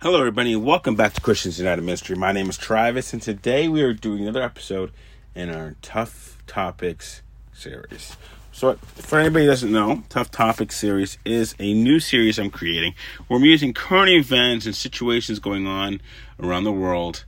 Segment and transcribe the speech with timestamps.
[0.00, 2.14] Hello, everybody, and welcome back to Christians United Ministry.
[2.14, 4.92] My name is Travis, and today we are doing another episode
[5.34, 7.22] in our Tough Topics
[7.52, 8.16] series.
[8.52, 12.94] So, for anybody who doesn't know, Tough Topics series is a new series I'm creating
[13.26, 16.00] where I'm using current events and situations going on
[16.38, 17.24] around the world,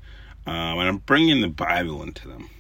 [0.47, 2.51] um, and I'm bringing the Bible into them.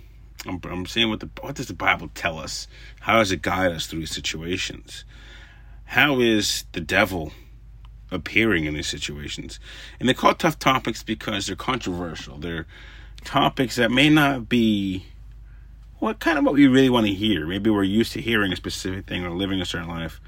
[0.45, 2.67] I'm, I'm saying what the what does the Bible tell us?
[2.99, 5.05] How does it guide us through situations?
[5.85, 7.31] How is the devil
[8.11, 9.61] appearing in these situations.
[9.99, 12.39] And they're called tough topics because they're controversial.
[12.39, 12.67] They're
[13.25, 15.07] topics that may not be
[15.99, 17.47] what kind of what we really want to hear.
[17.47, 20.21] Maybe we're used to hearing a specific thing or living a certain life,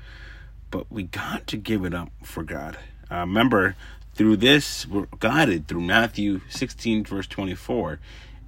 [0.70, 2.78] but we got to give it up for God.
[3.10, 3.76] Uh, remember,
[4.14, 7.98] through this, we're guided through Matthew 16, verse 24,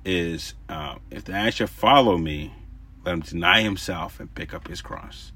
[0.05, 2.53] is uh, if the man shall follow me,
[3.05, 5.33] let him deny himself and pick up his cross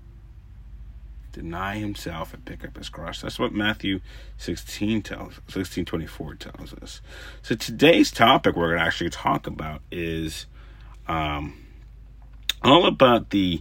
[1.32, 3.20] deny himself and pick up his cross.
[3.20, 4.00] That's what Matthew
[4.38, 7.00] 16 tells 16 24 tells us.
[7.42, 10.46] So today's topic we're going to actually talk about is
[11.06, 11.66] um,
[12.62, 13.60] all about the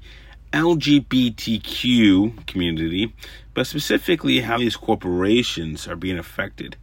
[0.53, 3.13] LGBTQ community,
[3.53, 6.77] but specifically how these corporations are being affected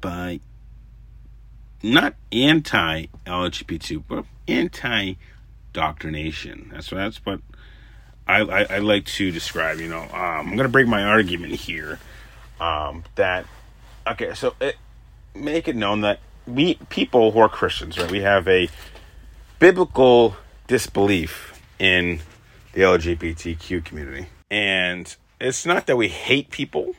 [0.00, 0.40] by
[1.82, 5.14] not anti LGBT, but anti
[5.72, 6.70] doctrination.
[6.72, 7.40] That's what that's what
[8.26, 11.54] I, I, I, like to describe, you know, um, I'm going to break my argument
[11.54, 11.98] here
[12.58, 13.44] um, that,
[14.06, 14.76] okay, so it,
[15.34, 18.68] make it known that we, people who are Christians, right, we have a
[19.58, 22.20] biblical disbelief in
[22.72, 24.26] the LGBTQ community.
[24.50, 26.94] And it's not that we hate people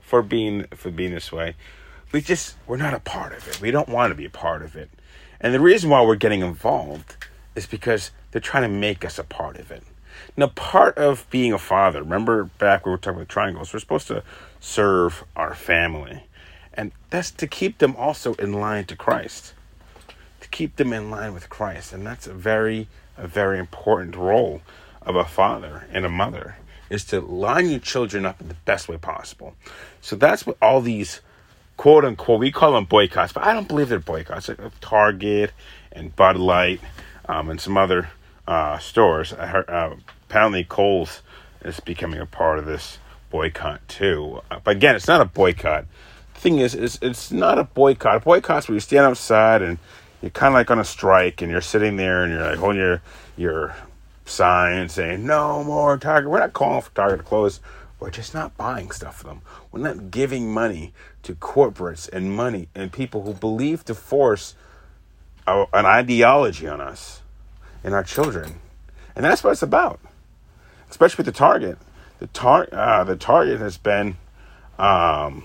[0.00, 1.54] for being for being this way.
[2.12, 3.60] We just we're not a part of it.
[3.60, 4.90] We don't want to be a part of it.
[5.40, 7.16] And the reason why we're getting involved
[7.54, 9.82] is because they're trying to make us a part of it.
[10.36, 13.80] Now, part of being a father, remember back when we were talking about triangles, we're
[13.80, 14.22] supposed to
[14.60, 16.24] serve our family.
[16.74, 19.54] And that's to keep them also in line to Christ,
[20.40, 21.92] to keep them in line with Christ.
[21.92, 24.60] And that's a very, a very important role
[25.02, 26.56] of a father and a mother
[26.90, 29.54] is to line your children up in the best way possible.
[30.00, 31.20] So that's what all these
[31.76, 34.48] quote unquote, we call them boycotts, but I don't believe they're boycotts.
[34.48, 35.52] Like Target
[35.92, 36.80] and Bud Light
[37.28, 38.10] um, and some other
[38.46, 39.30] uh, stores.
[39.30, 39.94] Heard, uh,
[40.28, 41.22] apparently Kohl's
[41.64, 42.98] is becoming a part of this
[43.30, 44.40] boycott too.
[44.50, 45.86] Uh, but again, it's not a boycott.
[46.34, 48.16] The thing is, it's, it's not a boycott.
[48.16, 49.78] A boycott's where you stand outside and
[50.22, 52.80] you're kind of like on a strike and you're sitting there and you're like holding
[52.80, 53.02] your
[53.36, 53.76] your
[54.24, 56.30] sign saying no more Target.
[56.30, 57.60] We're not calling for Target to close.
[58.00, 59.42] We're just not buying stuff from them.
[59.72, 60.92] We're not giving money
[61.22, 64.54] to corporates and money and people who believe to force
[65.46, 67.22] a, an ideology on us
[67.84, 68.60] and our children.
[69.14, 70.00] And that's what it's about
[70.90, 71.78] especially with the target.
[72.18, 74.16] The tar uh, the target has been
[74.78, 75.44] um,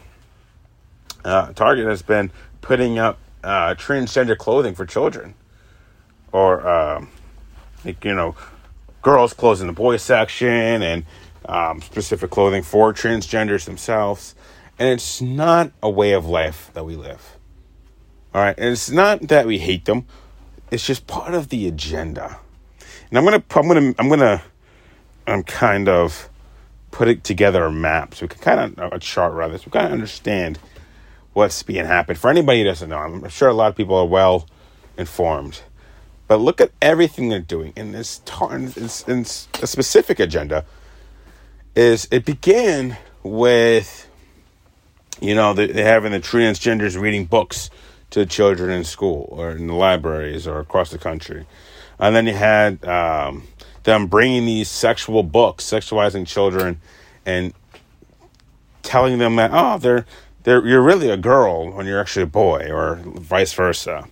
[1.24, 2.32] uh, Target has been
[2.62, 5.36] putting up uh, transgender clothing for children,
[6.32, 7.10] or um,
[7.86, 8.36] like, you know,
[9.02, 11.06] girls' clothes in the boys section, and
[11.46, 14.36] um, specific clothing for transgenders themselves.
[14.80, 17.38] And it's not a way of life that we live.
[18.34, 20.08] All right, and it's not that we hate them;
[20.72, 22.40] it's just part of the agenda.
[23.10, 24.42] And I'm gonna, I'm gonna, I'm gonna
[25.28, 26.30] I'm kind of
[26.92, 29.88] putting together a map so we can kind of a chart rather so we kind
[29.88, 30.60] of understand
[31.34, 32.18] what's being happened.
[32.18, 34.48] For anybody who doesn't know, I'm sure a lot of people are well
[34.98, 35.62] informed.
[36.28, 38.72] But look at everything they're doing in this, tar- in,
[39.08, 40.66] in a specific agenda.
[41.76, 44.10] Is it began with,
[45.22, 47.70] you know, they, they having the transgenders reading books
[48.12, 51.46] to children in school or in the libraries or across the country,
[52.00, 53.48] and then you had um,
[53.84, 56.80] them bringing these sexual books, sexualizing children,
[57.26, 57.54] and
[58.84, 60.06] telling them that oh they're
[60.44, 64.08] they're you're really a girl when you're actually a boy, or vice versa.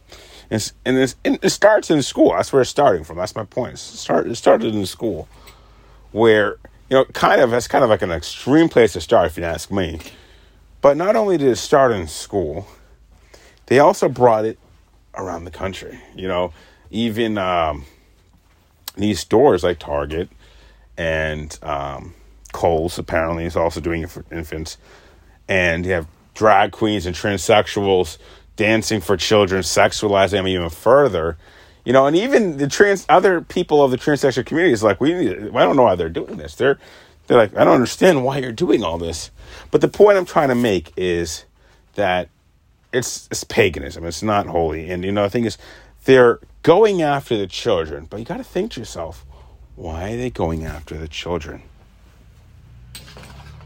[0.51, 2.31] And, and it starts in school.
[2.31, 3.17] That's where it's starting from.
[3.17, 3.73] That's my point.
[3.73, 5.27] It, start, it started in school,
[6.11, 6.57] where
[6.89, 9.43] you know, kind of that's kind of like an extreme place to start, if you
[9.43, 9.99] ask me.
[10.81, 12.67] But not only did it start in school,
[13.69, 14.59] they also brought it
[15.15, 15.99] around the country.
[16.15, 16.53] You know,
[16.91, 17.85] even um,
[18.97, 20.29] these stores like Target
[20.97, 22.15] and um,
[22.51, 24.77] Kohl's apparently is also doing it for infants,
[25.47, 28.17] and you have drag queens and transsexuals
[28.55, 31.37] dancing for children, sexualizing them even further.
[31.85, 35.13] You know, and even the trans other people of the transsexual community is like, we
[35.13, 36.55] need, I don't know why they're doing this.
[36.55, 36.77] They're
[37.27, 39.29] they're like, I don't understand why you're doing all this.
[39.69, 41.45] But the point I'm trying to make is
[41.93, 42.29] that
[42.91, 44.05] it's it's paganism.
[44.05, 44.89] It's not holy.
[44.89, 45.57] And you know, the thing is,
[46.05, 49.25] they're going after the children, but you got to think to yourself,
[49.75, 51.61] why are they going after the children?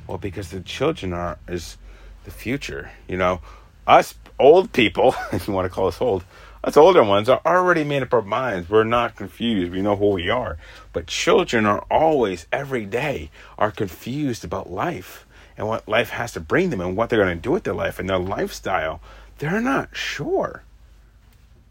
[0.07, 1.77] Well, because the children are is
[2.25, 2.91] the future.
[3.07, 3.41] You know,
[3.87, 6.25] us old people, if you want to call us old,
[6.63, 8.69] us older ones are already made up our minds.
[8.69, 9.71] We're not confused.
[9.71, 10.57] We know who we are.
[10.93, 15.22] But children are always, every day, are confused about life
[15.57, 17.73] and what life has to bring them and what they're going to do with their
[17.73, 18.99] life and their lifestyle.
[19.37, 20.63] They're not sure.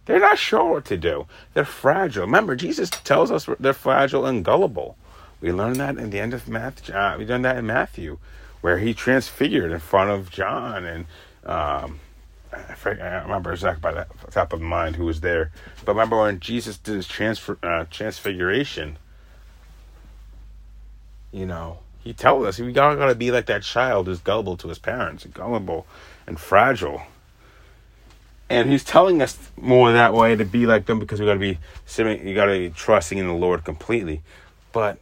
[0.06, 1.26] They're not sure what to do.
[1.55, 2.25] They're fragile.
[2.25, 4.96] Remember, Jesus tells us they're fragile and gullible.
[5.40, 6.94] We learned that in the end of Matthew.
[6.94, 8.19] Uh, we learned that in Matthew,
[8.61, 11.06] where he transfigured in front of John and
[11.44, 12.00] um,
[12.52, 15.50] I, forget, I remember exactly by the top of mind who was there.
[15.84, 18.99] But remember when Jesus did his transfer, uh, transfiguration,
[21.32, 24.57] you know, he tells us we all got to be like that child who's gullible
[24.59, 25.87] to his parents, gullible
[26.27, 27.03] and fragile.
[28.51, 31.39] And he's telling us more that way to be like them because we got to
[31.39, 31.59] be
[31.97, 34.23] you got to be trusting in the Lord completely.
[34.73, 34.99] But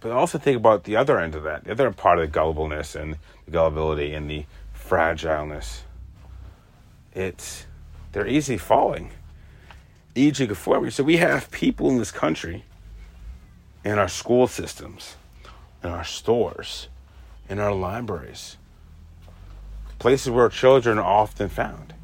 [0.00, 3.00] but also think about the other end of that, the other part of the gullibleness
[3.00, 5.82] and the gullibility and the fragileness
[7.18, 7.66] it's
[8.12, 9.10] they're easy falling,
[10.14, 10.90] easy conforming.
[10.90, 12.64] So we have people in this country,
[13.84, 15.16] in our school systems,
[15.82, 16.88] in our stores,
[17.48, 18.56] in our libraries,
[19.98, 21.94] places where children are often found.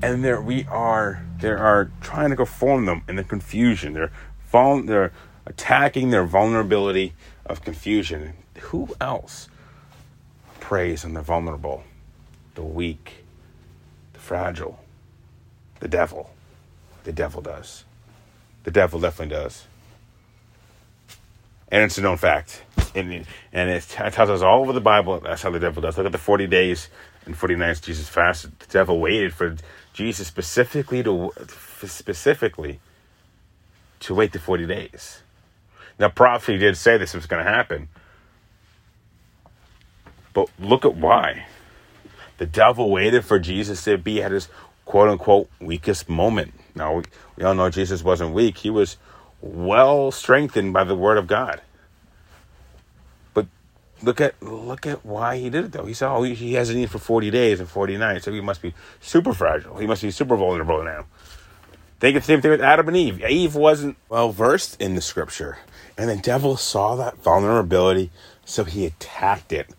[0.00, 3.94] And there we are, they are trying to conform them in the confusion.
[3.94, 4.12] They're
[4.44, 5.12] falling, they're
[5.44, 8.34] attacking their vulnerability of confusion.
[8.60, 9.48] Who else
[10.60, 11.84] preys on the vulnerable,
[12.54, 13.24] the weak,
[14.12, 14.80] the fragile.
[15.80, 16.30] The devil.
[17.04, 17.84] The devil does.
[18.64, 19.67] The devil definitely does.
[21.70, 22.62] And it's a known fact.
[22.94, 25.96] And, and it tells us all over the Bible that's how the devil does.
[25.96, 26.88] Look at the 40 days
[27.26, 28.58] and 40 nights Jesus fasted.
[28.58, 29.56] The devil waited for
[29.92, 31.32] Jesus specifically to
[31.86, 32.80] specifically
[34.00, 35.22] to wait the 40 days.
[35.98, 37.88] Now, prophecy did say this was going to happen.
[40.32, 41.46] But look at why.
[42.38, 44.48] The devil waited for Jesus to be at his
[44.84, 46.54] quote unquote weakest moment.
[46.74, 47.02] Now, we,
[47.36, 48.96] we all know Jesus wasn't weak, he was
[49.40, 51.60] well strengthened by the word of God.
[53.34, 53.46] But
[54.02, 55.86] look at look at why he did it though.
[55.86, 58.40] He said, "Oh, he has a need for forty days and forty nights, so he
[58.40, 59.78] must be super fragile.
[59.78, 61.06] He must be super vulnerable now."
[62.00, 63.24] Think the same thing with Adam and Eve.
[63.24, 65.58] Eve wasn't well versed in the scripture,
[65.96, 68.12] and the devil saw that vulnerability,
[68.44, 69.70] so he attacked it,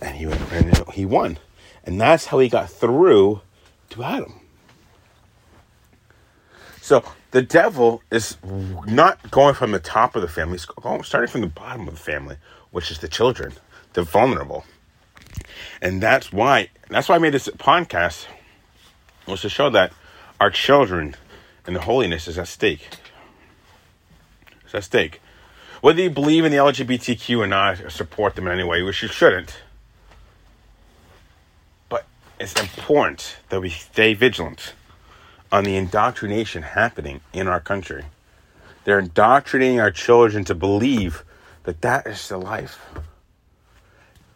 [0.00, 1.38] and he and he won.
[1.84, 3.40] And that's how he got through
[3.90, 4.40] to Adam.
[6.80, 7.02] So
[7.34, 8.36] the devil is
[8.86, 11.94] not going from the top of the family, he's going, starting from the bottom of
[11.94, 12.36] the family,
[12.70, 13.52] which is the children,
[13.94, 14.64] the vulnerable.
[15.82, 18.26] And that's why that's why I made this podcast
[19.26, 19.92] was to show that
[20.40, 21.16] our children
[21.66, 22.86] and the holiness is at stake.
[24.64, 25.20] It's at stake.
[25.80, 29.02] Whether you believe in the LGBTQ or not, or support them in any way, which
[29.02, 29.56] you shouldn't,
[31.88, 32.06] but
[32.38, 34.74] it's important that we stay vigilant
[35.54, 38.04] on the indoctrination happening in our country.
[38.82, 41.24] They're indoctrinating our children to believe
[41.62, 42.84] that that is the life.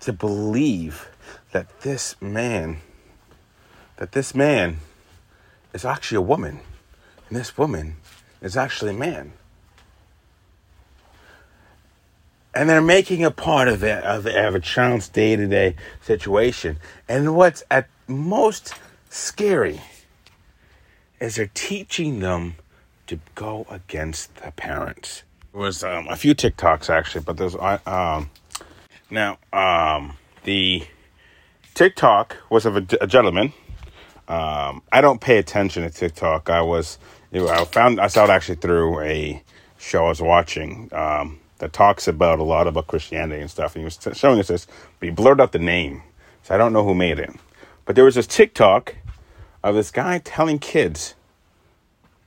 [0.02, 1.08] To believe
[1.50, 2.78] that this man,
[3.96, 4.76] that this man
[5.74, 6.60] is actually a woman,
[7.28, 7.96] and this woman
[8.40, 9.32] is actually a man.
[12.54, 16.76] and they're making a part of it of, of a child's day-to-day situation
[17.08, 18.74] and what's at most
[19.10, 19.80] scary
[21.20, 22.56] is they're teaching them
[23.06, 25.22] to go against the parents
[25.52, 27.56] there was um, a few tiktoks actually but there's
[27.86, 28.30] um,
[29.10, 30.82] now um, the
[31.74, 33.52] tiktok was of a, a gentleman
[34.28, 36.98] um, i don't pay attention to tiktok i was
[37.32, 39.42] i found i saw it actually through a
[39.78, 43.74] show i was watching um, that talks about a lot about Christianity and stuff.
[43.74, 44.66] And he was t- showing us this,
[44.98, 46.02] but he blurred out the name.
[46.42, 47.30] So I don't know who made it.
[47.84, 48.94] But there was this TikTok
[49.68, 51.14] of this guy telling kids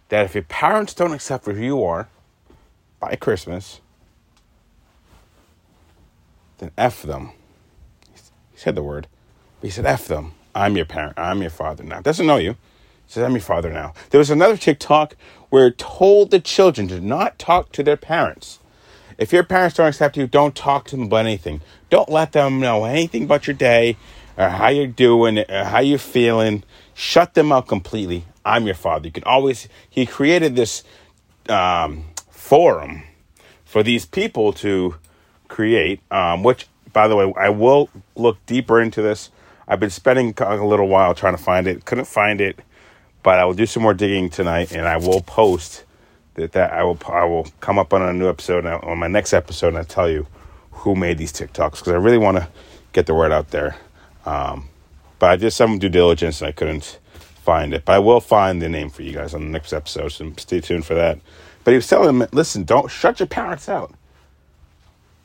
[0.09, 2.09] that if your parents don't accept who you are
[2.99, 3.81] by Christmas,
[6.59, 7.31] then F them.
[8.13, 9.07] He said the word,
[9.59, 10.33] but he said F them.
[10.53, 11.17] I'm your parent.
[11.17, 12.01] I'm your father now.
[12.01, 12.51] Doesn't know you.
[12.51, 13.93] He says, I'm your father now.
[14.09, 15.15] There was another TikTok
[15.49, 18.59] where it told the children to not talk to their parents
[19.21, 21.61] if your parents don't accept you, don't talk to them about anything.
[21.91, 23.95] Don't let them know anything about your day
[24.37, 26.63] or how you're doing or how you're feeling.
[26.93, 28.25] Shut them out completely.
[28.43, 29.07] I'm your father.
[29.07, 30.83] You can always, he created this
[31.49, 33.03] um, forum
[33.65, 34.95] for these people to
[35.47, 39.29] create, um, which, by the way, I will look deeper into this.
[39.67, 41.85] I've been spending a little while trying to find it.
[41.85, 42.59] Couldn't find it,
[43.23, 45.85] but I will do some more digging tonight and I will post
[46.33, 49.33] that, that I will I will come up on a new episode on my next
[49.33, 50.27] episode and I'll tell you
[50.71, 52.47] who made these TikToks because I really want to
[52.93, 53.75] get the word out there.
[54.25, 54.69] Um,
[55.19, 57.85] But I did some due diligence and I couldn't find it.
[57.85, 60.61] But I will find the name for you guys on the next episode, so stay
[60.61, 61.19] tuned for that.
[61.63, 63.93] But he was telling them, listen, don't shut your parents out.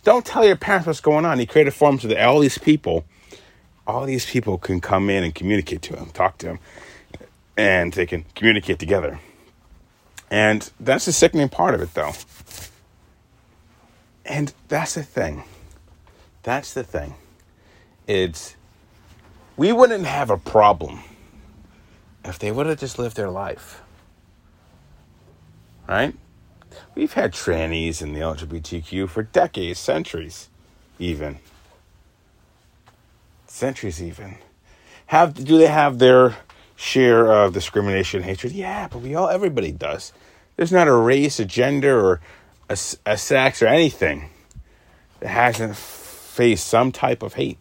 [0.04, 1.38] Don't tell your parents what's going on.
[1.38, 3.04] He created forums so that all these people,
[3.86, 6.58] all these people can come in and communicate to him, talk to him,
[7.56, 9.18] and they can communicate together.
[10.30, 12.12] And that's the sickening part of it, though.
[14.24, 15.44] And that's the thing.
[16.42, 17.14] That's the thing.
[18.06, 18.56] It's
[19.56, 21.00] we wouldn't have a problem
[22.24, 23.82] if they would have just lived their life.
[25.88, 26.14] Right?
[26.94, 30.48] We've had trannies in the LGBTQ for decades, centuries,
[30.98, 31.38] even.
[33.46, 34.36] Centuries, even.
[35.06, 36.36] Have do they have their
[36.74, 38.52] share of discrimination, hatred?
[38.52, 40.12] Yeah, but we all, everybody does.
[40.56, 42.20] There's not a race, a gender, or
[42.68, 44.30] a, a sex, or anything
[45.20, 47.58] that hasn't faced some type of hate.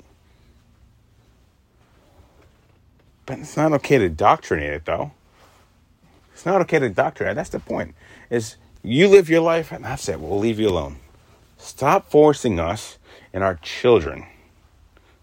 [3.25, 5.11] But it's not okay to doctrinate it, though.
[6.33, 7.35] It's not okay to doctrinate.
[7.35, 7.95] That's the point.
[8.29, 10.19] Is you live your life, and that's it.
[10.19, 10.97] We'll leave you alone.
[11.57, 12.97] Stop forcing us
[13.33, 14.25] and our children.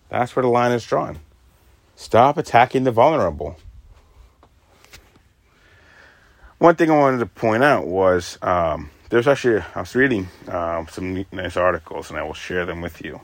[0.09, 1.21] That's where the line is drawn.
[1.97, 3.57] Stop attacking the vulnerable.
[6.59, 10.89] One thing I wanted to point out was um, there's actually, I was reading um,
[10.89, 13.21] some nice articles, and I will share them with you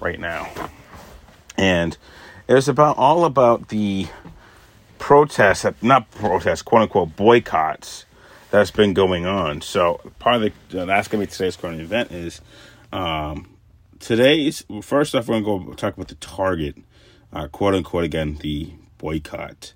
[0.00, 0.48] right now.
[1.58, 1.96] And
[2.46, 4.06] it was about all about the
[4.98, 8.06] protests, not protests, quote unquote boycotts
[8.50, 9.60] that's been going on.
[9.60, 12.40] So part of the that's gonna be today's current event is
[12.92, 13.56] um,
[13.98, 16.76] today's first off we're gonna go talk about the target,
[17.32, 19.74] uh, quote unquote again the boycott.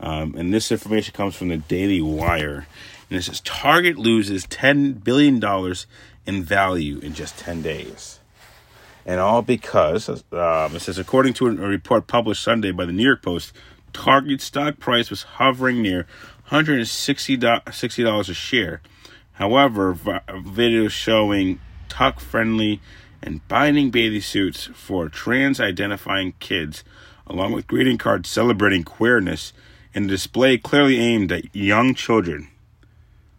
[0.00, 2.66] Um, and this information comes from the Daily Wire,
[3.08, 5.86] and it says Target loses ten billion dollars
[6.26, 8.18] in value in just ten days,
[9.04, 13.04] and all because um, it says according to a report published Sunday by the New
[13.04, 13.52] York Post,
[13.92, 16.06] Target stock price was hovering near
[16.50, 18.80] $160 a share.
[19.32, 22.80] However, videos showing tuck friendly
[23.22, 26.84] and binding bathing suits for trans identifying kids,
[27.26, 29.52] along with greeting cards celebrating queerness,
[29.94, 32.48] and a display clearly aimed at young children.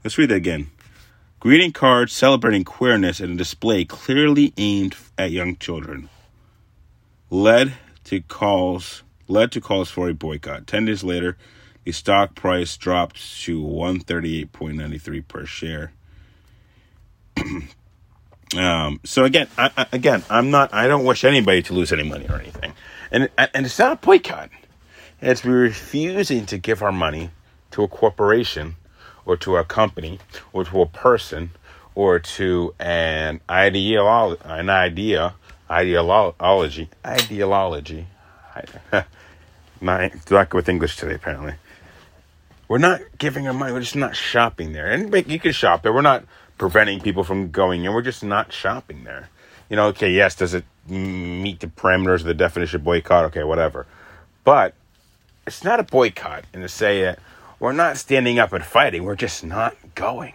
[0.03, 0.69] Let's read that again.
[1.43, 6.07] Greeting cards celebrating queerness and a display clearly aimed at young children
[7.29, 7.73] led
[8.05, 10.65] to calls led to calls for a boycott.
[10.65, 11.35] Ten days later,
[11.83, 15.91] the stock price dropped to 138.93 per share.
[18.57, 20.73] um, so again, I, I, again, I'm not.
[20.73, 22.71] I don't wish anybody to lose any money or anything,
[23.11, 24.49] and and it's not a boycott.
[25.19, 27.31] It's we refusing to give our money
[27.71, 28.77] to a corporation,
[29.25, 30.19] or to a company,
[30.51, 31.51] or to a person,
[31.95, 35.35] or to an ideolo- an idea,
[35.69, 38.07] ideology, ideology.
[39.81, 41.55] not, good with English today, apparently.
[42.67, 43.73] We're not giving them money.
[43.73, 44.89] We're just not shopping there.
[44.89, 45.93] And you can shop there.
[45.93, 46.23] We're not
[46.57, 47.93] preventing people from going in.
[47.93, 49.29] We're just not shopping there.
[49.69, 53.25] You know, okay, yes, does it meet the parameters of the definition of boycott?
[53.25, 53.85] Okay, whatever.
[54.43, 54.73] But
[55.45, 57.19] it's not a boycott and to say that
[57.63, 59.05] we're not standing up and fighting.
[59.05, 60.33] We're just not going.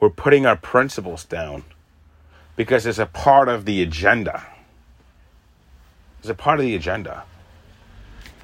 [0.00, 1.62] We're putting our principles down
[2.56, 4.46] because it's a part of the agenda.
[6.20, 7.24] It's a part of the agenda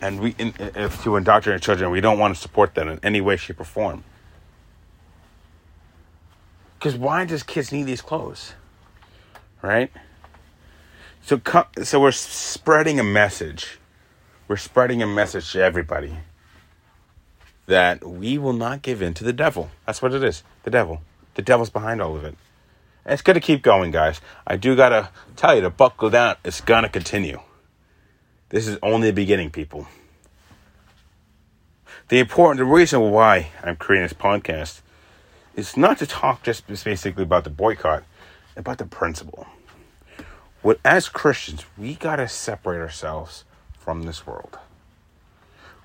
[0.02, 3.22] and we in, if to indoctrinate children, we don't want to support that in any
[3.22, 4.04] way, shape, or form.
[6.78, 8.52] Because why does kids need these clothes,
[9.62, 9.90] right?
[11.22, 11.40] So,
[11.84, 13.78] so we're spreading a message.
[14.46, 16.18] We're spreading a message to everybody
[17.70, 19.70] that we will not give in to the devil.
[19.86, 20.42] That's what it is.
[20.64, 21.02] The devil.
[21.34, 22.34] The devil's behind all of it.
[23.04, 24.20] And it's going to keep going, guys.
[24.44, 26.34] I do got to tell you to buckle down.
[26.44, 27.40] It's going to continue.
[28.48, 29.86] This is only the beginning, people.
[32.08, 34.80] The important, the reason why I'm creating this podcast
[35.54, 38.02] is not to talk just basically about the boycott,
[38.56, 39.46] about the principle.
[40.62, 43.44] What as Christians, we gotta separate ourselves
[43.78, 44.58] from this world.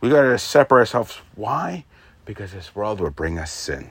[0.02, 1.22] We gotta separate ourselves.
[1.36, 1.86] Why?
[2.26, 3.90] Because this world will bring us sin.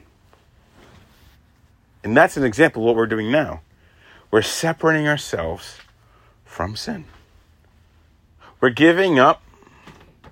[2.02, 3.60] And that's an example of what we're doing now.
[4.30, 5.78] We're separating ourselves
[6.44, 7.06] from sin.
[8.60, 9.42] We're giving up,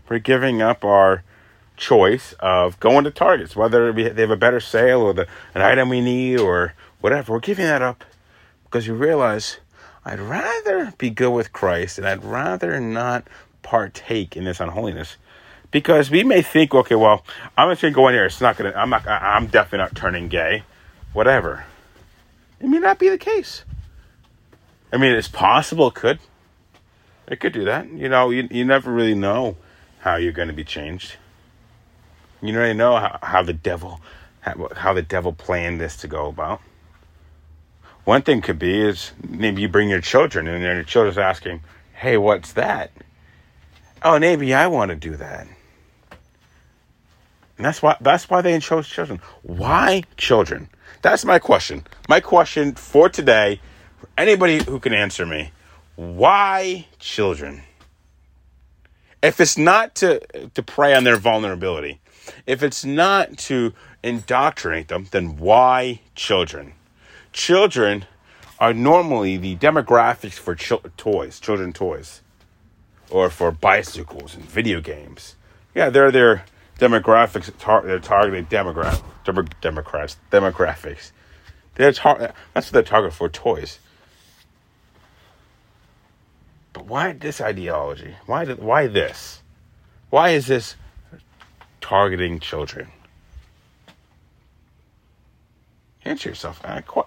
[0.08, 1.24] we're giving up our
[1.76, 5.88] choice of going to Targets, whether they have a better sale or the, an item
[5.88, 7.32] we need or whatever.
[7.32, 8.04] We're giving that up
[8.64, 9.58] because you realize
[10.04, 13.26] I'd rather be good with Christ and I'd rather not
[13.62, 15.16] partake in this unholiness.
[15.72, 17.24] Because we may think, okay, well,
[17.58, 18.26] I'm just gonna go in here.
[18.26, 18.72] It's not gonna.
[18.76, 19.06] I'm not.
[19.08, 20.62] I'm definitely not turning gay.
[21.12, 21.64] Whatever.
[22.60, 23.64] It may not be the case.
[24.92, 26.20] I mean, it's possible it could.
[27.26, 27.90] It could do that.
[27.90, 29.56] You know, you, you never really know
[30.00, 31.16] how you're going to be changed.
[32.42, 34.00] You already know how, how the devil
[34.42, 36.60] how, how the devil planned this to go about.
[38.04, 41.62] One thing could be is maybe you bring your children and your children's asking,
[41.94, 42.90] "Hey, what's that?"
[44.02, 45.46] Oh, maybe I want to do that.
[47.62, 49.20] And that's why that's why they chose children.
[49.42, 50.68] Why children?
[51.00, 51.86] That's my question.
[52.08, 53.60] My question for today,
[54.00, 55.52] for anybody who can answer me.
[55.94, 57.62] Why children?
[59.22, 62.00] If it's not to to prey on their vulnerability,
[62.48, 66.72] if it's not to indoctrinate them, then why children?
[67.32, 68.06] Children
[68.58, 72.22] are normally the demographics for ch- toys, children toys,
[73.08, 75.36] or for bicycles and video games.
[75.76, 76.44] Yeah, they're their
[76.82, 77.50] demographics.
[77.58, 81.12] Tar- they're targeting demographic, dem- Democrats, demographics.
[81.76, 83.78] They're tar- that's what they're targeting for toys.
[86.72, 88.16] But why this ideology?
[88.26, 89.42] Why why this?
[90.10, 90.74] Why is this
[91.80, 92.88] targeting children?
[96.04, 96.60] Answer yourself.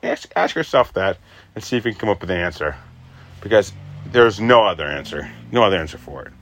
[0.03, 1.17] Ask, ask yourself that
[1.53, 2.75] and see if you can come up with an answer.
[3.41, 3.74] Because
[4.05, 5.29] there's no other answer.
[5.51, 6.34] No other answer for it.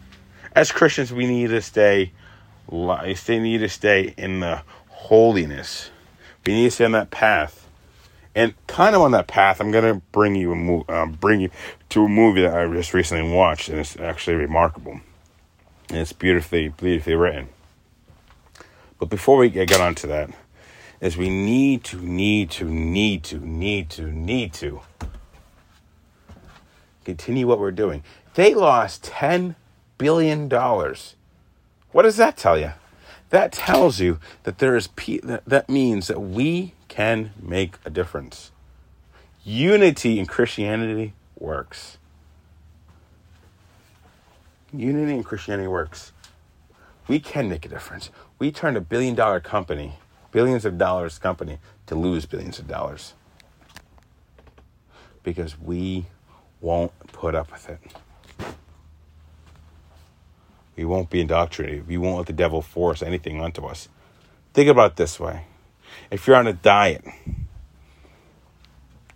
[0.55, 2.11] As Christians, we need to stay,
[2.67, 5.89] we need to stay in the holiness.
[6.45, 7.67] We need to stay on that path.
[8.35, 11.49] And kind of on that path, I'm gonna bring you a mo- um, bring you
[11.89, 15.01] to a movie that I just recently watched, and it's actually remarkable.
[15.89, 17.49] And it's beautifully, beautifully written.
[18.97, 20.31] But before we get on to that,
[21.03, 24.79] is we need to, need to, need to, need to, need to
[27.03, 28.03] continue what we're doing.
[28.35, 29.55] They lost $10
[29.97, 30.49] billion.
[31.93, 32.73] What does that tell you?
[33.29, 37.89] That tells you that there is pe- that, that means that we can make a
[37.89, 38.51] difference.
[39.45, 41.97] Unity in Christianity works.
[44.73, 46.11] Unity in Christianity works.
[47.07, 48.09] We can make a difference.
[48.37, 49.93] We turned a billion dollar company
[50.33, 53.13] billions of dollars company to lose billions of dollars
[55.21, 56.07] because we
[56.59, 57.79] won't put up with it.
[60.75, 61.87] We won't be indoctrinated.
[61.87, 63.89] We won't let the devil force anything onto us.
[64.53, 65.45] Think about this way.
[66.09, 67.05] If you're on a diet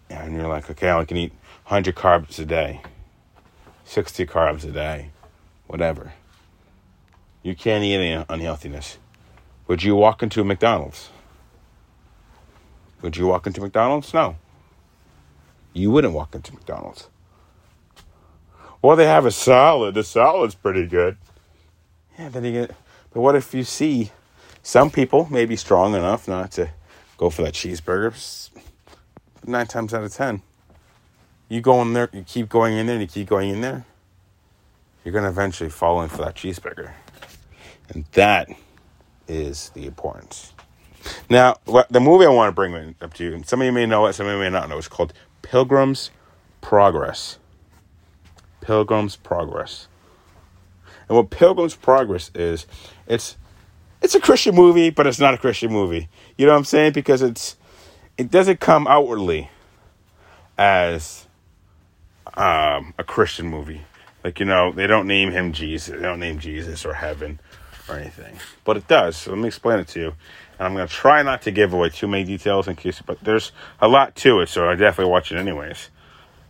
[0.10, 1.32] and you're like, okay, I can eat
[1.65, 2.82] 100 carbs a day,
[3.86, 5.10] 60 carbs a day,
[5.67, 6.13] whatever.
[7.43, 8.98] You can't eat any unhealthiness.
[9.67, 11.10] Would you walk into McDonald's?
[13.02, 14.13] Would you walk into McDonald's?
[14.13, 14.38] No.
[15.74, 17.10] You wouldn't walk into McDonald's.
[18.82, 19.96] Well, they have a salad.
[19.96, 21.17] The salad's pretty good.
[22.17, 22.71] Yeah, then you get.
[23.13, 24.12] But what if you see
[24.63, 26.71] some people may be strong enough not to
[27.17, 28.49] go for that cheeseburger?
[29.45, 30.41] Nine times out of ten,
[31.47, 33.86] you go in there, you keep going in there, and you keep going in there.
[35.06, 36.91] You're gonna eventually fall in for that cheeseburger,
[37.89, 38.49] and that
[39.27, 40.53] is the importance.
[41.30, 41.58] Now,
[41.89, 44.06] the movie I want to bring up to you, and some of you may know
[44.08, 46.12] it, some of you may not know, it's called Pilgrim's
[46.60, 47.38] Progress.
[48.60, 49.88] Pilgrim's Progress.
[51.08, 52.65] And what Pilgrim's Progress is,
[53.08, 53.38] it's
[54.02, 56.10] it's a Christian movie, but it's not a Christian movie.
[56.38, 56.93] You know what I'm saying?
[56.93, 57.56] Because it's
[58.17, 59.50] it doesn't come outwardly
[60.58, 61.28] as
[62.36, 63.82] um, a Christian movie.
[64.24, 65.96] Like you know, they don't name him Jesus.
[65.96, 67.39] They don't name Jesus or heaven
[67.88, 69.17] or anything, but it does.
[69.17, 70.13] So let me explain it to you.
[70.60, 73.52] And I'm to try not to give away too many details in case, but there's
[73.80, 75.89] a lot to it, so I definitely watch it anyways.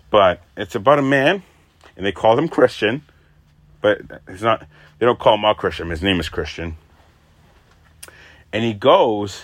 [0.09, 1.43] But it's about a man,
[1.97, 3.03] and they call him Christian,
[3.81, 4.65] but it's not.
[4.99, 5.89] They don't call him a Christian.
[5.89, 6.77] His name is Christian,
[8.51, 9.43] and he goes.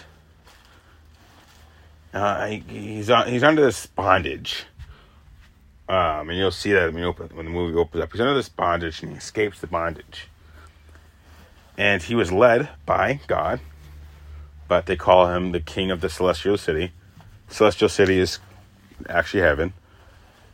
[2.13, 4.65] Uh, he, he's on, he's under this bondage.
[5.89, 8.11] Um, and you'll see that when, open, when the movie opens up.
[8.11, 10.27] He's under this bondage and he escapes the bondage.
[11.77, 13.59] And he was led by God,
[14.67, 16.91] but they call him the king of the celestial city.
[17.49, 18.39] Celestial city is
[19.09, 19.73] actually heaven.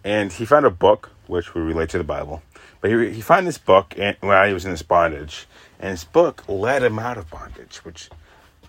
[0.04, 2.42] And he found a book which would relate to the Bible.
[2.82, 5.48] But he, he found this book while he was in this bondage,
[5.80, 8.10] and his book led him out of bondage, which,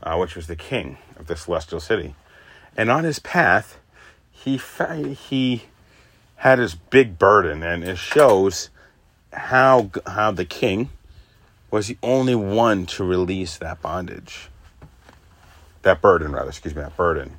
[0.02, 2.14] uh, which was the king of the celestial city.
[2.76, 3.78] And on his path,
[4.30, 4.60] he
[5.14, 5.64] he
[6.36, 8.70] had his big burden, and it shows
[9.32, 10.90] how how the king
[11.70, 14.48] was the only one to release that bondage.
[15.82, 17.36] That burden, rather, excuse me, that burden.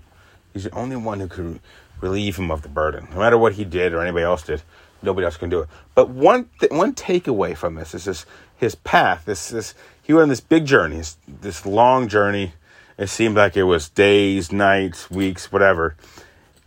[0.53, 1.59] He's the only one who could
[1.99, 3.07] relieve him of the burden.
[3.11, 4.61] No matter what he did or anybody else did,
[5.03, 5.69] nobody else can do it.
[5.95, 8.25] But one th- one takeaway from this is this
[8.57, 9.23] his path.
[9.25, 12.53] This this he went on this big journey, this, this long journey.
[12.97, 15.95] It seemed like it was days, nights, weeks, whatever.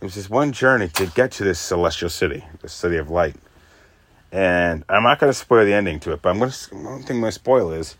[0.01, 3.35] It was this one journey to get to this celestial city, the city of light.
[4.31, 7.03] and I'm not going to spoil the ending to it, but I'm going to one
[7.03, 7.95] thing my spoil is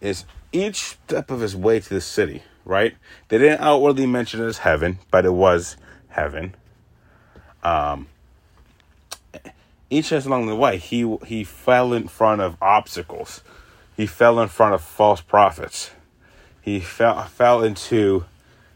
[0.00, 2.42] is each step of his way to the city.
[2.64, 2.96] Right?
[3.28, 5.76] They didn't outwardly mention it as heaven, but it was
[6.08, 6.54] heaven.
[7.64, 8.08] Um,
[9.90, 13.42] each as along the way, he he fell in front of obstacles.
[13.96, 15.90] He fell in front of false prophets.
[16.62, 18.24] He fell fell into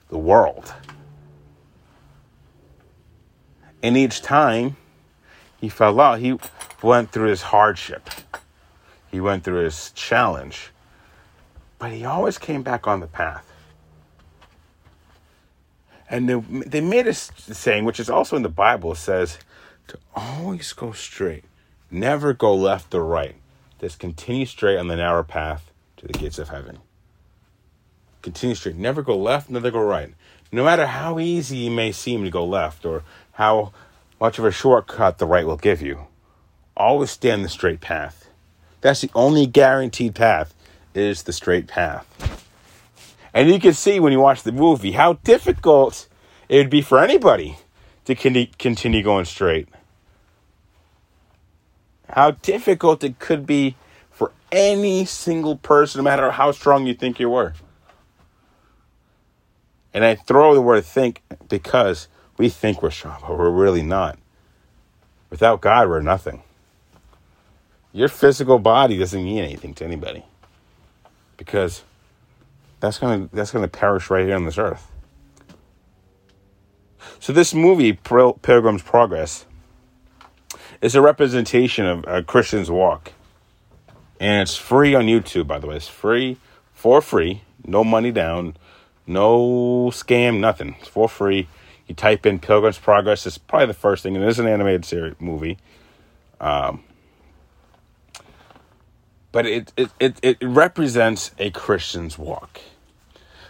[0.09, 0.75] the world.
[3.83, 4.77] And each time
[5.61, 6.39] he fell out, he
[6.83, 8.11] went through his hardship.
[9.11, 10.71] He went through his challenge.
[11.79, 13.49] But he always came back on the path.
[16.11, 16.35] And they,
[16.67, 19.39] they made a saying, which is also in the Bible, says
[19.89, 21.45] to always go straight.
[21.91, 23.37] Never go left or right.
[23.81, 26.79] Just continue straight on the narrow path to the gates of heaven.
[28.23, 28.77] Continue straight.
[28.77, 30.15] Never go left, never go right.
[30.51, 33.73] No matter how easy it may seem to go left or how
[34.21, 36.07] much of a shortcut the right will give you,
[36.77, 38.31] always stay on the straight path.
[38.81, 40.55] That's the only guaranteed path
[40.95, 42.07] is the straight path.
[43.35, 46.09] And you can see when you watch the movie how difficult
[46.49, 47.59] it would be for anybody
[48.05, 49.69] to continue going straight.
[52.09, 53.77] How difficult it could be
[54.11, 57.55] for any single person, no matter how strong you think you were.
[59.93, 64.19] And I throw the word think because we think we're strong, but we're really not.
[65.31, 66.43] Without God, we're nothing.
[67.93, 70.25] Your physical body doesn't mean anything to anybody
[71.37, 71.83] because
[72.81, 74.91] that's gonna that's gonna perish right here on this earth.
[77.21, 79.47] So this movie, Pilgrim's Progress,
[80.81, 83.13] is a representation of a Christian's walk,
[84.21, 85.47] and it's free on YouTube.
[85.47, 86.39] By the way, it's free
[86.73, 88.57] for free, no money down,
[89.07, 90.77] no scam, nothing.
[90.81, 91.49] It's for free.
[91.87, 93.27] You type in Pilgrim's Progress.
[93.27, 95.59] It's probably the first thing, and it is an animated series movie.
[96.41, 96.83] Um,
[99.33, 102.61] but it, it, it, it represents a Christian's walk.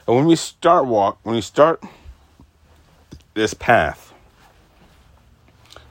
[0.07, 1.83] And when we start walk, when we start
[3.35, 4.13] this path,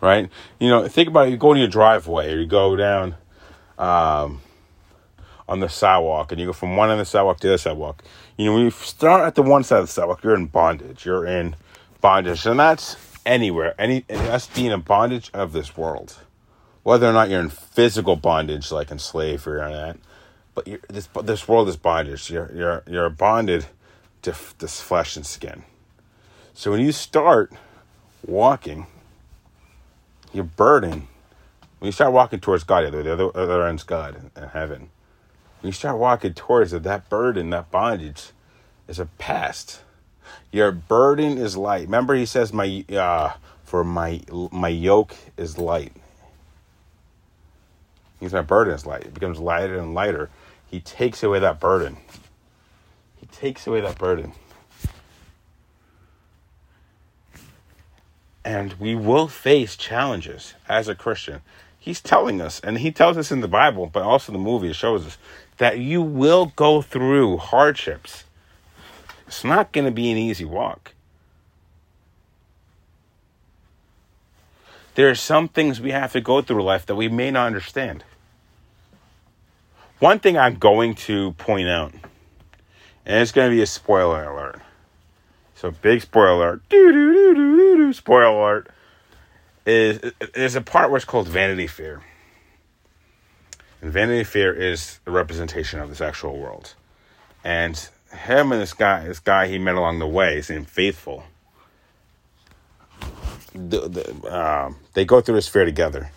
[0.01, 0.29] right?
[0.59, 1.31] You know, think about it.
[1.31, 3.15] You go in your driveway, or you go down
[3.77, 4.41] um,
[5.47, 7.57] on the sidewalk, and you go from one end of the sidewalk to the other
[7.57, 8.03] sidewalk.
[8.37, 11.05] You know, when you start at the one side of the sidewalk, you're in bondage.
[11.05, 11.55] You're in
[12.01, 13.75] bondage, and that's anywhere.
[13.77, 16.17] Any that's being in bondage of this world,
[16.83, 19.97] whether or not you're in physical bondage, like in slavery or that.
[20.55, 22.29] But this this world is bondage.
[22.29, 23.65] You're you're you're bonded
[24.23, 25.63] to this flesh and skin.
[26.53, 27.51] So when you start
[28.25, 28.85] walking,
[30.33, 31.07] your burden,
[31.79, 34.89] when you start walking towards God, the other, the other end's God in heaven.
[35.61, 38.31] When you start walking towards it, that burden, that bondage,
[38.87, 39.81] is a past.
[40.51, 41.85] Your burden is light.
[41.85, 45.93] Remember, he says, "My uh, for my my yoke is light."
[48.19, 49.03] He's my burden is light.
[49.03, 50.29] It becomes lighter and lighter.
[50.65, 51.97] He takes away that burden.
[53.17, 54.33] He takes away that burden.
[58.45, 61.41] And we will face challenges as a Christian.
[61.79, 65.05] He's telling us, and he tells us in the Bible, but also the movie shows
[65.05, 65.17] us
[65.57, 68.23] that you will go through hardships.
[69.27, 70.93] It's not going to be an easy walk.
[74.95, 78.03] There are some things we have to go through life that we may not understand.
[79.99, 81.93] One thing I'm going to point out,
[83.05, 84.61] and it's going to be a spoiler alert.
[85.63, 87.95] So big spoiler alert.
[87.95, 88.67] Spoiler alert.
[89.65, 90.01] Is
[90.33, 92.03] there's a part where it's called Vanity Fair.
[93.81, 96.73] And Vanity Fair is the representation of this actual world.
[97.45, 97.77] And
[98.11, 101.23] him and this guy, this guy he met along the way, is named Faithful.
[103.55, 106.11] The, the, um, they go through this fair together,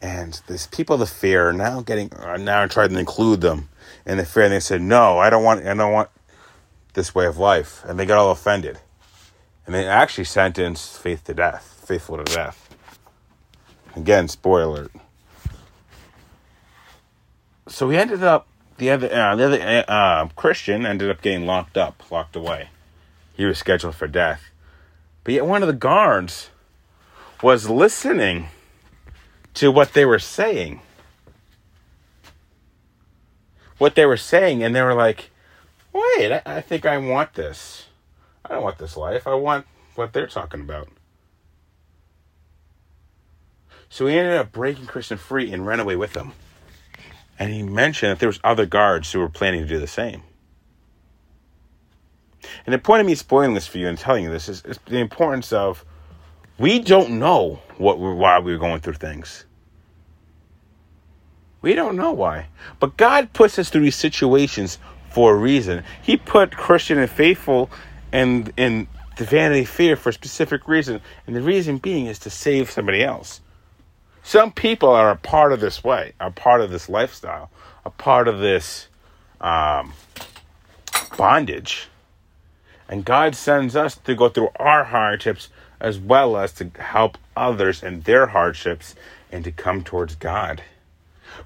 [0.00, 3.68] and these people of the fair are now getting are now trying to include them
[4.06, 4.44] in the fair.
[4.44, 5.66] And they said, "No, I don't want.
[5.66, 6.10] I don't want
[6.92, 8.78] this way of life," and they got all offended
[9.66, 12.68] and they actually sentenced Faith to death, Faithful to death.
[13.94, 14.92] Again, spoiler alert.
[17.68, 18.48] So he ended up
[18.78, 22.68] the other uh, the other uh, Christian ended up getting locked up, locked away.
[23.34, 24.50] He was scheduled for death,
[25.24, 26.50] but yet one of the guards
[27.42, 28.48] was listening
[29.54, 30.80] to what they were saying.
[33.78, 35.30] What they were saying, and they were like,
[35.92, 37.86] "Wait, I, I think I want this."
[38.52, 39.26] I don't want this life.
[39.26, 40.86] I want what they're talking about.
[43.88, 46.32] So he ended up breaking Christian free and ran away with them.
[47.38, 50.22] And he mentioned that there was other guards who were planning to do the same.
[52.66, 54.78] And the point of me spoiling this for you and telling you this is, is
[54.84, 55.82] the importance of
[56.58, 59.46] we don't know what we're, why we're going through things.
[61.62, 62.48] We don't know why.
[62.80, 65.84] But God puts us through these situations for a reason.
[66.02, 67.70] He put Christian and faithful
[68.12, 71.00] and in the Vanity Fair for a specific reason.
[71.26, 73.40] And the reason being is to save somebody else.
[74.22, 77.50] Some people are a part of this way, a part of this lifestyle,
[77.84, 78.86] a part of this
[79.40, 79.92] um,
[81.16, 81.88] bondage.
[82.88, 85.48] And God sends us to go through our hardships
[85.80, 88.94] as well as to help others in their hardships
[89.32, 90.62] and to come towards God.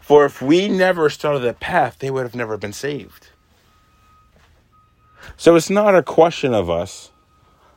[0.01, 3.29] For if we never started that path, they would have never been saved.
[5.37, 7.11] So it's not a question of us,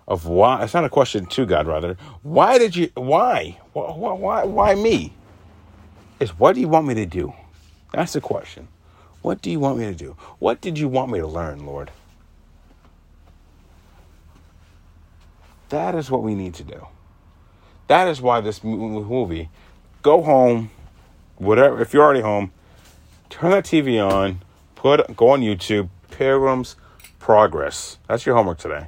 [0.08, 0.64] of why.
[0.64, 1.98] It's not a question to God, rather.
[2.24, 2.90] Why did you?
[2.96, 3.58] Why?
[3.74, 4.14] Why?
[4.14, 4.44] Why?
[4.44, 5.14] Why me?
[6.20, 7.34] Is what do you want me to do?
[7.94, 8.68] That's the question.
[9.22, 10.16] What do you want me to do?
[10.40, 11.92] What did you want me to learn, Lord?
[15.70, 16.88] That is what we need to do.
[17.88, 19.50] That is why this movie,
[20.02, 20.72] go home,
[21.38, 22.52] whatever, if you're already home,
[23.30, 24.42] turn that TV on,
[24.76, 26.76] put, go on YouTube, Pilgrim's
[27.20, 27.98] Progress.
[28.08, 28.88] That's your homework today.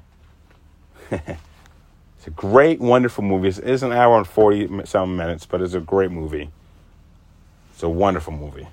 [1.11, 3.49] it's a great, wonderful movie.
[3.49, 6.49] It is an hour and 40 some minutes, but it's a great movie.
[7.73, 8.67] It's a wonderful movie.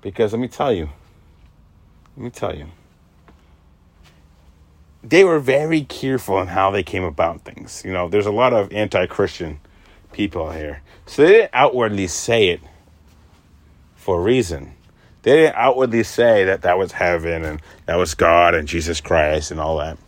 [0.00, 0.88] Because let me tell you,
[2.16, 2.66] let me tell you,
[5.02, 7.82] they were very careful in how they came about things.
[7.84, 9.60] You know, there's a lot of anti Christian
[10.12, 10.82] people here.
[11.06, 12.60] So they didn't outwardly say it
[13.96, 14.75] for a reason.
[15.26, 19.50] They didn't outwardly say that that was heaven and that was God and Jesus Christ
[19.50, 19.98] and all that.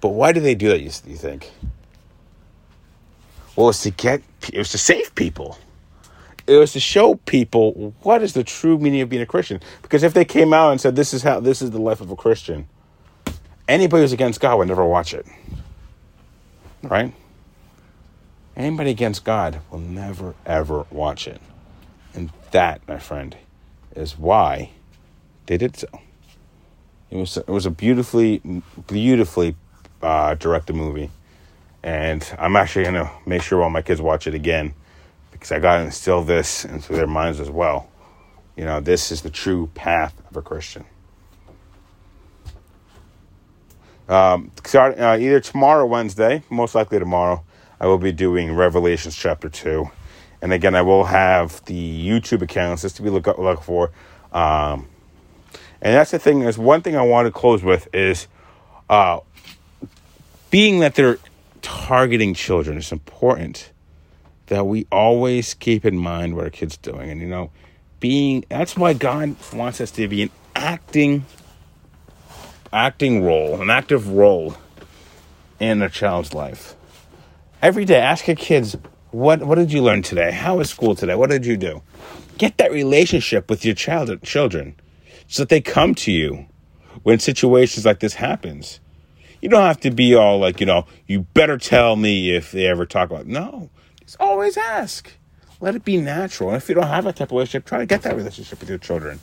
[0.00, 1.50] But why do they do that, you, think?
[3.56, 5.58] Well, it's to get, it was to save people.
[6.46, 9.58] It was to show people what is the true meaning of being a Christian.
[9.82, 12.12] Because if they came out and said, this is how, this is the life of
[12.12, 12.68] a Christian,
[13.66, 15.26] anybody who's against God would never watch it.
[16.84, 17.12] Right?
[18.56, 21.40] Anybody against God will never, ever watch it.
[22.14, 23.36] And that, my friend,
[23.94, 24.70] is why
[25.46, 25.88] they did so.
[27.10, 28.40] It was it was a beautifully
[28.86, 29.56] beautifully
[30.02, 31.10] uh, directed movie,
[31.82, 34.74] and I'm actually gonna make sure all my kids watch it again
[35.30, 37.88] because I got to instill this into their minds as well.
[38.56, 40.84] You know, this is the true path of a Christian.
[44.08, 47.42] Um, start, uh, either tomorrow or Wednesday, most likely tomorrow,
[47.80, 49.90] I will be doing Revelations chapter 2.
[50.44, 53.92] And again, I will have the YouTube accounts just to be look, look for.
[54.30, 54.88] Um,
[55.80, 58.28] and that's the thing is one thing I want to close with is
[58.90, 59.20] uh,
[60.50, 61.16] being that they're
[61.62, 63.72] targeting children, it's important
[64.48, 67.08] that we always keep in mind what our kids doing.
[67.08, 67.50] And you know,
[67.98, 71.24] being that's why God wants us to be an acting
[72.70, 74.56] acting role, an active role
[75.58, 76.74] in a child's life.
[77.62, 78.76] Every day, ask your kids,
[79.14, 80.32] what, what did you learn today?
[80.32, 81.14] How was school today?
[81.14, 81.82] What did you do?
[82.36, 84.74] Get that relationship with your child, children
[85.28, 86.46] so that they come to you
[87.04, 88.80] when situations like this happens.
[89.40, 92.66] You don't have to be all like, you know, you better tell me if they
[92.66, 93.26] ever talk about.
[93.26, 95.12] No, just always ask.
[95.60, 96.48] Let it be natural.
[96.50, 98.68] And if you don't have that type of relationship, try to get that relationship with
[98.68, 99.20] your children.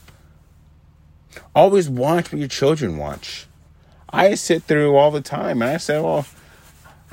[1.54, 3.46] Always watch what your children watch.
[4.10, 6.26] I sit through all the time and I say, well,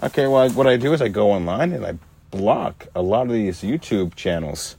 [0.01, 1.99] okay, well, what I do is I go online and I
[2.31, 4.77] block a lot of these YouTube channels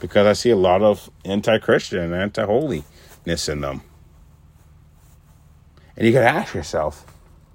[0.00, 3.82] because I see a lot of anti Christian and anti holiness in them.
[5.96, 7.06] And you got to ask yourself,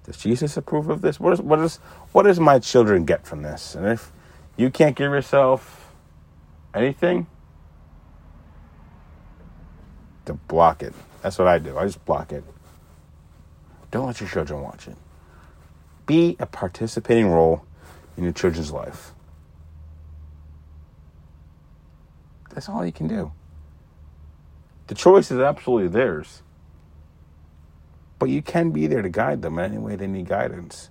[0.05, 1.19] does Jesus approve of this?
[1.19, 1.77] What, is, what, is,
[2.11, 3.75] what does my children get from this?
[3.75, 4.11] And if
[4.57, 5.93] you can't give yourself
[6.73, 7.27] anything,
[10.25, 10.93] to block it.
[11.21, 11.77] That's what I do.
[11.77, 12.43] I just block it.
[13.91, 14.95] Don't let your children watch it.
[16.05, 17.65] Be a participating role
[18.17, 19.13] in your children's life.
[22.53, 23.31] That's all you can do.
[24.87, 26.41] The choice is absolutely theirs.
[28.19, 30.89] But you can be there to guide them in any way they need guidance.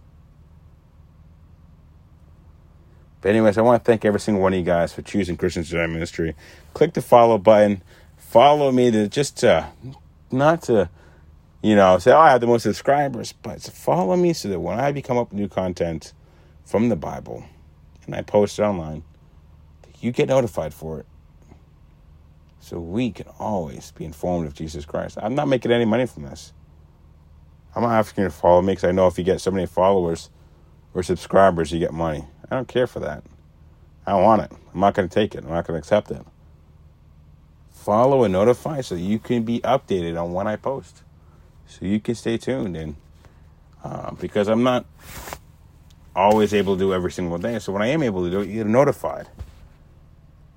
[3.20, 5.68] But anyways, I want to thank every single one of you guys for choosing Christians
[5.68, 6.34] Today Ministry.
[6.72, 7.82] Click the follow button
[8.30, 9.66] follow me to just to
[10.30, 10.88] not to
[11.62, 14.78] you know say oh I have the most subscribers, but follow me so that when
[14.78, 16.12] I become up with new content
[16.70, 17.44] from the Bible
[18.06, 19.02] and I post it online,
[20.00, 21.06] you get notified for it.
[22.60, 25.18] So we can always be informed of Jesus Christ.
[25.20, 26.52] I'm not making any money from this.
[27.74, 29.66] I'm not asking you to follow me because I know if you get so many
[29.66, 30.30] followers
[30.94, 32.24] or subscribers, you get money.
[32.50, 33.24] I don't care for that.
[34.06, 34.52] I don't want it.
[34.72, 35.44] I'm not going to take it.
[35.44, 36.24] I'm not going to accept it
[37.80, 41.02] follow and notify so you can be updated on when I post.
[41.66, 42.96] So you can stay tuned and
[43.82, 44.84] uh, because I'm not
[46.14, 47.58] always able to do every single day.
[47.58, 49.28] So when I am able to do it, you get notified.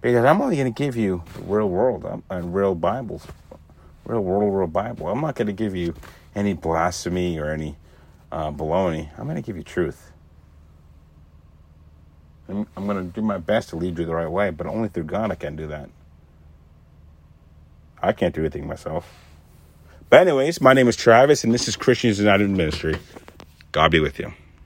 [0.02, 3.26] Because I'm only going to give you the real world um, and real Bibles,
[4.06, 5.08] real world, real Bible.
[5.08, 5.94] I'm not going to give you
[6.36, 7.78] any blasphemy or any
[8.32, 9.10] uh, baloney.
[9.18, 10.12] I'm going to give you truth.
[12.50, 14.90] I'm, I'm going to do my best to lead you the right way, but only
[14.90, 15.90] through God I can do that.
[18.02, 19.08] I can't do anything myself.
[20.10, 22.98] But, anyways, my name is Travis, and this is Christians United Ministry.
[23.72, 24.34] God be with you.